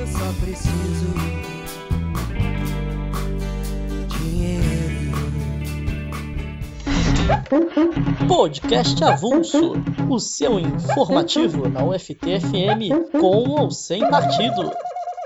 Eu 0.00 0.06
só 0.06 0.32
preciso 0.42 1.14
dinheiro. 4.08 5.12
Podcast 8.26 9.04
Avulso, 9.04 9.74
o 10.08 10.18
seu 10.18 10.58
informativo 10.58 11.68
na 11.68 11.84
UFTFM 11.84 13.10
com 13.12 13.50
ou 13.50 13.70
sem 13.70 14.00
partido. 14.08 14.72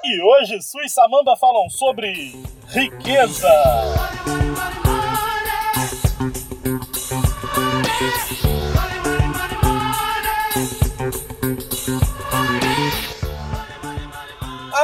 E 0.03 0.21
hoje 0.21 0.61
Sui 0.61 0.87
e 0.87 0.89
Samamba 0.89 1.37
falam 1.37 1.71
sobre 1.71 2.35
riqueza. 2.67 3.47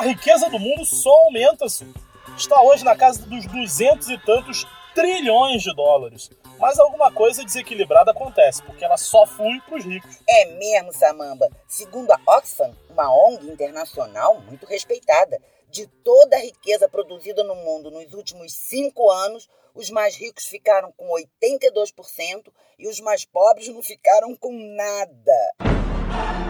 A 0.01 0.03
riqueza 0.03 0.48
do 0.48 0.59
mundo 0.59 0.82
só 0.82 1.11
aumenta, 1.27 1.69
Su. 1.69 1.87
Está 2.34 2.62
hoje 2.62 2.83
na 2.83 2.97
casa 2.97 3.20
dos 3.27 3.45
duzentos 3.45 4.09
e 4.09 4.16
tantos 4.16 4.66
trilhões 4.95 5.62
de 5.62 5.74
dólares. 5.74 6.30
Mas 6.59 6.79
alguma 6.79 7.12
coisa 7.12 7.45
desequilibrada 7.45 8.10
acontece, 8.10 8.62
porque 8.62 8.83
ela 8.83 8.97
só 8.97 9.27
flui 9.27 9.60
para 9.60 9.77
os 9.77 9.84
ricos. 9.84 10.19
É 10.27 10.47
mesmo, 10.55 10.91
Samamba. 10.95 11.51
Segundo 11.69 12.10
a 12.12 12.21
Oxfam, 12.27 12.74
uma 12.88 13.15
ONG 13.15 13.47
internacional 13.47 14.41
muito 14.41 14.65
respeitada, 14.65 15.38
de 15.69 15.87
toda 15.87 16.35
a 16.35 16.41
riqueza 16.41 16.88
produzida 16.88 17.45
no 17.45 17.57
mundo 17.57 17.91
nos 17.91 18.15
últimos 18.15 18.55
cinco 18.55 19.10
anos, 19.10 19.51
os 19.74 19.91
mais 19.91 20.16
ricos 20.16 20.46
ficaram 20.46 20.91
com 20.93 21.10
82% 21.45 22.51
e 22.79 22.88
os 22.88 22.98
mais 23.01 23.27
pobres 23.27 23.69
não 23.69 23.82
ficaram 23.82 24.35
com 24.35 24.51
nada. 24.51 26.49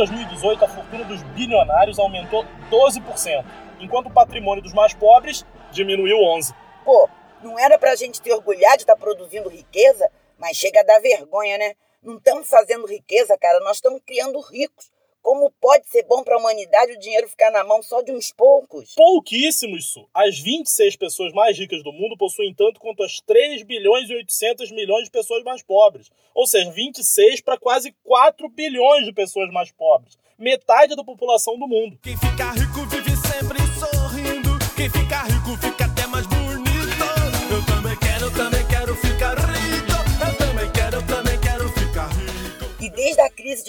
2018 0.00 0.64
a 0.64 0.68
fortuna 0.68 1.04
dos 1.04 1.22
bilionários 1.34 1.98
aumentou 1.98 2.46
12%, 2.70 3.44
enquanto 3.80 4.06
o 4.06 4.10
patrimônio 4.10 4.62
dos 4.62 4.72
mais 4.72 4.94
pobres 4.94 5.44
diminuiu 5.70 6.16
11%. 6.16 6.54
Pô, 6.84 7.08
não 7.42 7.58
era 7.58 7.78
pra 7.78 7.94
gente 7.94 8.20
te 8.20 8.32
orgulhar 8.32 8.76
de 8.76 8.84
estar 8.84 8.96
produzindo 8.96 9.50
riqueza? 9.50 10.10
Mas 10.38 10.56
chega 10.56 10.80
a 10.80 10.84
dar 10.84 11.00
vergonha, 11.00 11.58
né? 11.58 11.74
Não 12.02 12.16
estamos 12.16 12.48
fazendo 12.48 12.86
riqueza, 12.86 13.36
cara, 13.36 13.60
nós 13.60 13.76
estamos 13.76 14.00
criando 14.06 14.40
ricos. 14.40 14.90
Como 15.22 15.50
pode 15.60 15.88
ser 15.88 16.04
bom 16.04 16.22
para 16.22 16.34
a 16.34 16.38
humanidade 16.38 16.92
o 16.92 16.98
dinheiro 16.98 17.28
ficar 17.28 17.50
na 17.50 17.62
mão 17.62 17.82
só 17.82 18.00
de 18.00 18.10
uns 18.10 18.32
poucos? 18.32 18.94
Pouquíssimos, 18.94 19.92
Su. 19.92 20.08
As 20.14 20.38
26 20.38 20.96
pessoas 20.96 21.32
mais 21.32 21.58
ricas 21.58 21.82
do 21.82 21.92
mundo 21.92 22.16
possuem 22.16 22.54
tanto 22.54 22.80
quanto 22.80 23.02
as 23.02 23.20
3 23.20 23.62
bilhões 23.62 24.08
e 24.08 24.14
800 24.14 24.70
milhões 24.70 25.04
de 25.04 25.10
pessoas 25.10 25.44
mais 25.44 25.62
pobres. 25.62 26.10
Ou 26.34 26.46
seja, 26.46 26.70
26 26.70 27.42
para 27.42 27.58
quase 27.58 27.94
4 28.02 28.48
bilhões 28.48 29.04
de 29.04 29.12
pessoas 29.12 29.50
mais 29.52 29.70
pobres. 29.70 30.18
Metade 30.38 30.96
da 30.96 31.04
população 31.04 31.58
do 31.58 31.68
mundo. 31.68 31.98
Quem 32.02 32.16
fica 32.16 32.52
rico 32.52 32.86
vive 32.86 33.14
sempre 33.16 33.58
sorrindo. 33.78 34.58
Quem 34.74 34.88
fica 34.88 35.22
rico 35.24 35.56
fica 35.60 35.89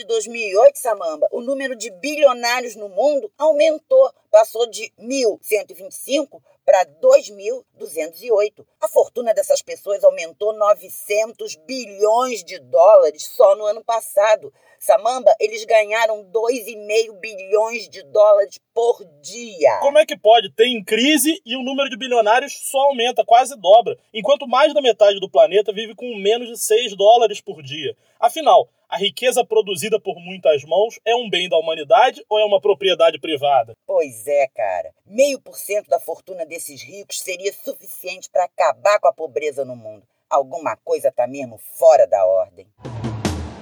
de 0.02 0.08
2008, 0.08 0.78
Samamba, 0.78 1.28
o 1.32 1.42
número 1.42 1.76
de 1.76 1.90
bilionários 1.92 2.76
no 2.76 2.90
mundo 2.90 3.32
aumentou, 3.38 4.12
passou 4.32 4.68
de 4.70 4.92
1.125 5.00 6.42
para 6.72 6.86
2.208. 6.86 8.66
A 8.80 8.88
fortuna 8.88 9.34
dessas 9.34 9.62
pessoas 9.62 10.02
aumentou 10.06 10.54
900 10.54 11.58
bilhões 11.68 12.46
de 12.46 12.60
dólares 12.60 13.26
só 13.26 13.58
no 13.58 13.66
ano 13.66 13.84
passado. 13.84 14.54
Samamba, 14.80 15.36
eles 15.38 15.66
ganharam 15.66 16.24
2,5 16.32 17.20
bilhões 17.20 17.90
de 17.90 18.04
dólares 18.04 18.58
por 18.74 19.04
dia. 19.22 19.80
Como 19.82 20.00
é 20.00 20.06
que 20.06 20.18
pode 20.18 20.50
ter 20.54 20.68
em 20.68 20.82
crise 20.82 21.42
e 21.46 21.58
o 21.58 21.62
número 21.62 21.90
de 21.90 21.98
bilionários 21.98 22.54
só 22.54 22.80
aumenta, 22.88 23.26
quase 23.26 23.60
dobra, 23.60 23.98
enquanto 24.14 24.48
mais 24.48 24.74
da 24.74 24.82
metade 24.82 25.20
do 25.20 25.30
planeta 25.30 25.74
vive 25.74 25.94
com 25.94 26.16
menos 26.16 26.48
de 26.48 26.58
6 26.58 26.96
dólares 26.96 27.42
por 27.42 27.62
dia? 27.62 27.98
Afinal, 28.18 28.70
a 28.92 28.98
riqueza 28.98 29.46
produzida 29.46 29.98
por 30.02 30.20
muitas 30.20 30.66
mãos 30.66 31.00
é 31.06 31.16
um 31.16 31.30
bem 31.30 31.48
da 31.48 31.58
humanidade 31.58 32.26
ou 32.28 32.38
é 32.38 32.44
uma 32.44 32.60
propriedade 32.60 33.18
privada? 33.22 33.74
Pois 33.88 34.28
é, 34.28 34.46
cara. 34.50 34.94
Meio 35.06 35.40
por 35.40 35.56
cento 35.56 35.88
da 35.88 35.98
fortuna 35.98 36.46
desses 36.62 36.84
ricos 36.84 37.20
seria 37.20 37.52
suficiente 37.52 38.30
para 38.30 38.46
acabar 38.46 39.00
com 39.00 39.08
a 39.08 39.14
pobreza 39.14 39.66
no 39.66 39.76
mundo. 39.76 40.04
Alguma 40.30 40.78
coisa 40.78 41.12
tá 41.12 41.26
mesmo 41.26 41.60
fora 41.78 42.06
da 42.06 42.24
ordem. 42.24 42.68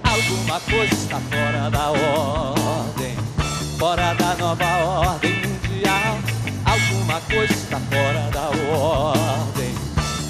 Alguma 0.03 0.59
coisa 0.59 0.93
está 0.93 1.17
fora 1.21 1.69
da 1.69 1.91
ordem, 1.91 3.15
fora 3.79 4.13
da 4.15 4.35
nova 4.35 5.11
ordem 5.13 5.31
mundial. 5.31 6.17
Alguma 6.65 7.21
coisa 7.21 7.53
está 7.53 7.79
fora 7.79 8.29
da 8.31 8.49
ordem, 8.49 9.73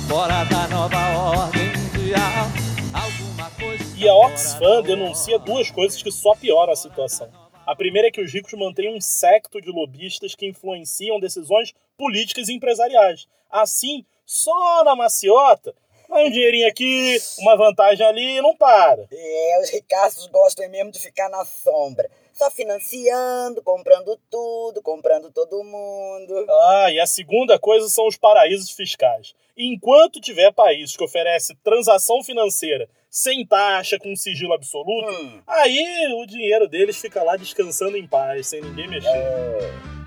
fora 0.08 0.44
da 0.44 0.68
nova 0.68 1.46
ordem 1.46 1.76
mundial. 1.76 2.46
Alguma 2.94 3.50
coisa 3.50 3.84
está 3.84 3.98
E 3.98 4.08
a 4.08 4.14
Oxfam 4.14 4.84
denuncia 4.84 5.40
duas 5.40 5.72
coisas 5.72 6.02
que 6.02 6.12
só 6.12 6.36
pioram 6.36 6.74
a 6.74 6.76
situação. 6.76 7.49
A 7.70 7.76
primeira 7.76 8.08
é 8.08 8.12
que 8.12 8.20
os 8.20 8.34
ricos 8.34 8.52
mantêm 8.54 8.96
um 8.96 9.00
secto 9.00 9.62
de 9.62 9.70
lobistas 9.70 10.34
que 10.34 10.48
influenciam 10.48 11.20
decisões 11.20 11.72
políticas 11.96 12.50
e 12.50 12.54
empresariais. 12.54 13.28
Assim, 13.48 14.04
só 14.26 14.84
na 14.84 14.96
maciota, 14.96 15.76
vai 16.10 16.26
um 16.26 16.32
dinheirinho 16.32 16.68
aqui, 16.68 17.20
uma 17.38 17.56
vantagem 17.56 18.04
ali 18.04 18.38
e 18.38 18.42
não 18.42 18.58
para. 18.58 19.08
É, 19.12 19.60
os 19.62 19.70
ricaços 19.70 20.26
gostam 20.26 20.68
mesmo 20.68 20.92
de 20.92 21.00
ficar 21.00 21.30
na 21.30 21.46
sombra. 21.46 22.10
Só 22.34 22.50
financiando, 22.50 23.62
comprando 23.62 24.20
tudo, 24.32 24.82
comprando 24.82 25.32
todo 25.32 25.64
mundo. 25.64 26.48
Ah, 26.50 26.92
e 26.92 27.00
a 27.00 27.06
segunda 27.06 27.60
coisa 27.60 27.88
são 27.88 28.08
os 28.08 28.18
paraísos 28.18 28.72
fiscais. 28.72 29.36
Enquanto 29.56 30.20
tiver 30.20 30.52
países 30.52 30.98
que 30.98 31.04
oferecem 31.04 31.56
transação 31.64 32.24
financeira 32.24 32.90
sem 33.10 33.46
taxa, 33.46 33.98
com 34.00 34.16
sigilo 34.16 34.54
absoluto, 34.54 35.10
Hum, 35.10 35.42
aí 35.48 36.14
o 36.22 36.26
dinheiro 36.26 36.68
deles 36.68 36.98
fica 37.00 37.24
lá 37.24 37.36
descansando 37.36 37.98
em 37.98 38.08
paz, 38.08 38.48
sem 38.48 38.62
ninguém 38.62 38.88
mexer. 38.88 39.10
Money, 39.10 39.99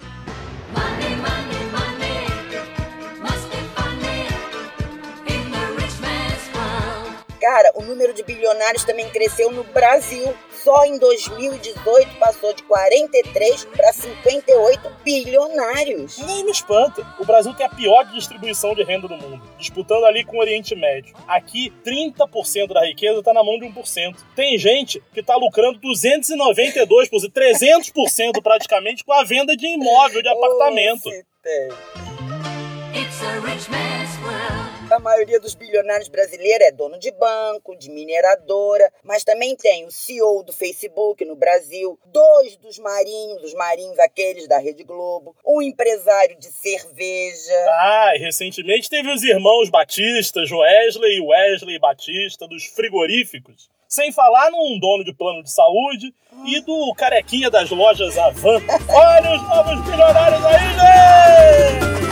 Cara, 7.52 7.70
o 7.74 7.82
número 7.82 8.14
de 8.14 8.22
bilionários 8.22 8.82
também 8.82 9.06
cresceu 9.10 9.50
no 9.50 9.62
Brasil. 9.62 10.34
Só 10.64 10.86
em 10.86 10.96
2018 10.96 12.16
passou 12.18 12.54
de 12.54 12.62
43 12.62 13.66
para 13.66 13.92
58 13.92 14.90
bilionários. 15.04 16.16
Nem 16.16 16.46
me 16.46 16.50
espanta. 16.50 17.06
O 17.20 17.26
Brasil 17.26 17.52
tem 17.52 17.66
a 17.66 17.68
pior 17.68 18.04
distribuição 18.06 18.74
de 18.74 18.82
renda 18.82 19.06
do 19.06 19.18
mundo, 19.18 19.42
disputando 19.58 20.06
ali 20.06 20.24
com 20.24 20.38
o 20.38 20.40
Oriente 20.40 20.74
Médio. 20.74 21.14
Aqui, 21.28 21.70
30% 21.84 22.72
da 22.72 22.86
riqueza 22.86 23.18
está 23.18 23.34
na 23.34 23.44
mão 23.44 23.58
de 23.58 23.66
1%. 23.66 24.16
Tem 24.34 24.56
gente 24.56 25.02
que 25.12 25.20
está 25.20 25.36
lucrando 25.36 25.78
292%, 25.78 27.30
300% 27.30 28.42
praticamente 28.42 29.04
com 29.04 29.12
a 29.12 29.24
venda 29.24 29.54
de 29.54 29.66
imóvel, 29.66 30.22
de 30.22 30.28
apartamento. 30.30 31.06
Oh. 31.06 31.92
It's 32.96 33.22
a 33.22 33.40
rich. 33.40 33.68
A 33.70 33.91
maioria 35.02 35.40
dos 35.40 35.54
bilionários 35.54 36.08
brasileiros 36.08 36.66
é 36.66 36.70
dono 36.70 36.98
de 36.98 37.10
banco, 37.10 37.76
de 37.76 37.90
mineradora, 37.90 38.90
mas 39.02 39.24
também 39.24 39.54
tem 39.56 39.84
o 39.84 39.90
CEO 39.90 40.42
do 40.42 40.52
Facebook 40.52 41.24
no 41.24 41.36
Brasil, 41.36 41.98
dois 42.06 42.56
dos 42.56 42.78
marinhos, 42.78 43.42
os 43.42 43.54
marinhos 43.54 43.98
aqueles 43.98 44.48
da 44.48 44.58
Rede 44.58 44.84
Globo, 44.84 45.36
um 45.46 45.60
empresário 45.60 46.38
de 46.38 46.46
cerveja. 46.46 47.52
Ah, 47.80 48.12
e 48.14 48.18
recentemente 48.18 48.88
teve 48.88 49.12
os 49.12 49.22
irmãos 49.22 49.68
Batistas, 49.68 50.50
Wesley 50.50 51.16
e 51.16 51.20
Wesley 51.20 51.78
Batista, 51.78 52.46
dos 52.46 52.64
frigoríficos. 52.64 53.70
Sem 53.88 54.10
falar 54.10 54.50
num 54.50 54.78
dono 54.80 55.04
de 55.04 55.12
plano 55.12 55.42
de 55.42 55.52
saúde 55.52 56.14
e 56.46 56.60
do 56.62 56.94
carequinha 56.94 57.50
das 57.50 57.68
lojas 57.70 58.16
Avan. 58.16 58.62
Olha 58.88 59.34
os 59.34 59.42
novos 59.48 59.84
bilionários 59.84 60.44
aí, 60.46 62.00
gente! 62.00 62.11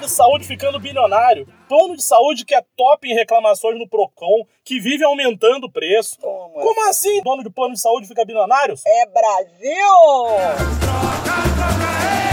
De 0.00 0.08
saúde 0.08 0.46
ficando 0.46 0.80
bilionário. 0.80 1.46
Plano 1.68 1.94
de 1.94 2.02
saúde 2.02 2.44
que 2.44 2.54
é 2.54 2.62
top 2.76 3.08
em 3.08 3.14
reclamações 3.14 3.78
no 3.78 3.88
Procon, 3.88 4.46
que 4.64 4.80
vive 4.80 5.04
aumentando 5.04 5.64
o 5.64 5.72
preço. 5.72 6.18
Como 6.20 6.52
Como 6.54 6.88
assim? 6.88 7.22
Dono 7.22 7.44
de 7.44 7.50
plano 7.50 7.74
de 7.74 7.80
saúde 7.80 8.08
fica 8.08 8.24
bilionário? 8.24 8.74
É 8.86 9.06
Brasil! 9.06 10.70
troca, 10.80 11.42
troca, 11.54 12.26
é. 12.26 12.29